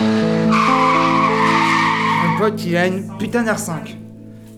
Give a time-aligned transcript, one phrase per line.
[0.00, 0.06] Mon
[2.38, 3.96] pote, il a une putain d'R5.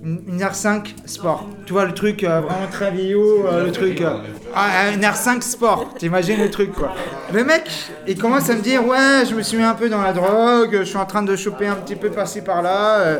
[0.04, 1.46] Une, une R5 Sport.
[1.66, 4.00] Tu vois le truc euh, vraiment très vieillot, euh, le truc.
[4.00, 4.16] euh,
[4.54, 6.92] ah, une R5 Sport, t'imagines le truc quoi.
[7.32, 7.64] Le mec,
[8.06, 10.70] il commence à me dire Ouais, je me suis mis un peu dans la drogue,
[10.80, 13.18] je suis en train de choper un petit peu par-ci par-là, euh,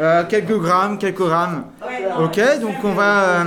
[0.00, 1.64] euh, quelques grammes, quelques grammes.
[2.20, 3.44] Ok, donc on va, euh,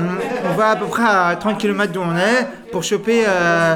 [0.52, 3.76] on va à peu près à 30 km d'où on est pour choper euh,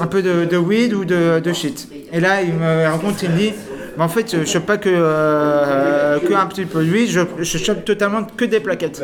[0.00, 1.88] un peu de, de weed ou de, de shit.
[2.14, 3.52] Et là, il me raconte, il me dit
[3.96, 7.58] mais en fait, je chope pas que, euh, que un petit peu weed, je, je
[7.58, 9.00] chope totalement que des plaquettes.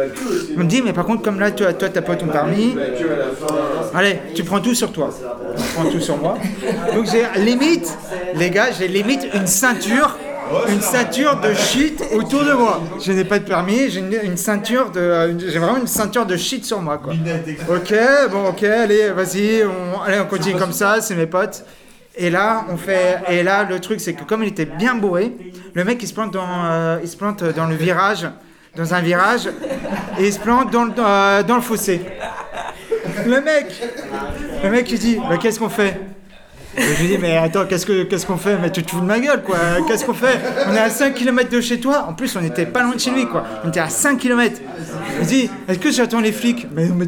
[0.50, 2.74] Il me dit, mais par contre, comme là, toi, toi t'as pas ton permis,
[3.94, 5.10] allez, tu prends tout sur toi.
[5.56, 6.38] Tu prends tout sur moi.
[6.94, 7.96] Donc j'ai limite,
[8.34, 10.18] les gars, j'ai limite une ceinture,
[10.68, 12.82] une ceinture de shit autour de moi.
[13.00, 16.36] Je n'ai pas de permis, j'ai une, une ceinture de, j'ai vraiment une ceinture de
[16.36, 17.12] shit sur moi, quoi.
[17.72, 17.94] Ok,
[18.32, 21.64] bon, ok, allez, vas-y, on, allez, on continue comme ça, c'est mes potes.
[22.22, 23.18] Et là, on fait.
[23.30, 25.32] Et là, le truc, c'est que comme il était bien bourré,
[25.72, 28.28] le mec il se plante dans, euh, il se plante dans le virage,
[28.76, 29.48] dans un virage,
[30.18, 32.02] et il se plante dans le, euh, dans le fossé.
[33.24, 33.82] Le mec,
[34.62, 35.98] le mec il dit, bah, qu'est-ce qu'on fait?
[36.76, 38.58] Je lui dis, mais attends, qu'est-ce que qu'est-ce qu'on fait?
[38.60, 39.56] Mais tu te fous de ma gueule, quoi.
[39.88, 40.38] Qu'est-ce qu'on fait?
[40.68, 42.06] On est à 5 km de chez toi.
[42.06, 43.44] En plus, on était pas loin de chez lui, quoi.
[43.64, 44.60] On était à 5 km.
[45.20, 46.68] Il dit, est-ce que j'attends les flics?
[46.72, 47.06] Mais, mais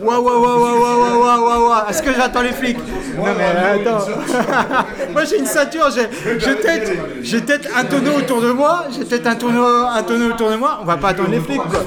[0.00, 2.78] Waouh, waouh, waouh, waouh, waouh, waouh, waouh, waouh, est-ce que j'attends les flics
[3.16, 4.06] Non mais attends.
[5.12, 6.08] moi j'ai une ceinture, j'ai
[6.38, 10.30] j'ai peut-être j'ai peut-être un tonneau autour de moi, j'ai peut-être un tonneau, un tonneau
[10.32, 11.80] autour de moi, on va pas attendre les flics quoi.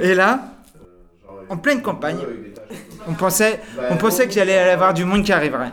[0.00, 0.40] Et là,
[1.48, 2.18] en pleine campagne,
[3.08, 3.60] on pensait,
[3.90, 5.72] on pensait qu'il allait y avoir du monde qui arriverait.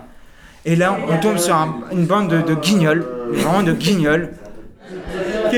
[0.66, 4.32] Et là, on tombe sur un- une bande de, de guignols, vraiment de guignols,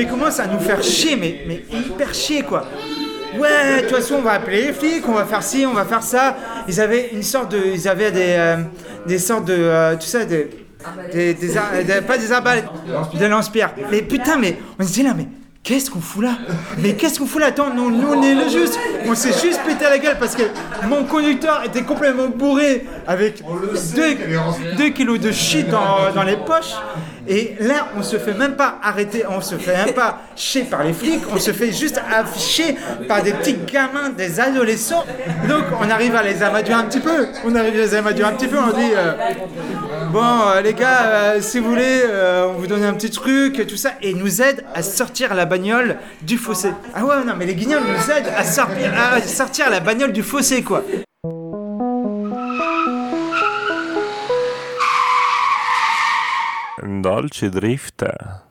[0.04, 2.66] qui commence à nous faire chier, mais, mais hyper chier quoi.
[3.38, 5.84] Ouais, de toute façon, on va appeler les flics, on va faire ci, on va
[5.84, 6.36] faire ça.
[6.66, 7.60] Ils avaient une sorte de.
[7.74, 8.56] Ils avaient des, euh,
[9.06, 9.54] des sortes de.
[9.56, 10.50] euh, tu sais, des.
[11.12, 11.48] Des, des
[11.84, 12.64] des- pas des arbalètes,
[13.18, 13.74] des lance-pierres.
[13.90, 15.26] Mais putain, mais on se dit là, mais
[15.62, 16.38] qu'est-ce qu'on fout là?
[16.78, 18.78] Mais qu'est-ce qu'on fout là Attends, nous, nous on est le juste.
[19.06, 20.42] On s'est juste pété à la gueule parce que
[20.88, 23.42] mon conducteur était complètement bourré avec
[24.78, 26.74] 2 kilos de shit dans, dans les poches.
[27.32, 30.82] Et là, on se fait même pas arrêter, on se fait même pas chier par
[30.82, 32.74] les flics, on se fait juste afficher
[33.06, 35.04] par des petits gamins, des adolescents.
[35.48, 37.28] Donc, on arrive à les amadurer un petit peu.
[37.44, 38.90] On arrive à les amadurer un petit peu, on dit.
[38.96, 39.12] euh,
[40.12, 42.02] Bon, euh, les gars, euh, si vous voulez,
[42.48, 45.46] on vous donne un petit truc, tout ça, et ils nous aident à sortir la
[45.46, 46.72] bagnole du fossé.
[46.96, 50.82] Ah ouais, non, mais les guignols nous aident à sortir la bagnole du fossé, quoi.
[56.82, 58.42] Dolci Drifter.